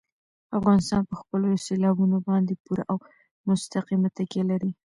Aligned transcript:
افغانستان 0.59 1.01
په 1.09 1.15
خپلو 1.21 1.47
سیلابونو 1.65 2.17
باندې 2.29 2.53
پوره 2.63 2.83
او 2.91 2.97
مستقیمه 3.47 4.09
تکیه 4.17 4.43
لري. 4.51 4.71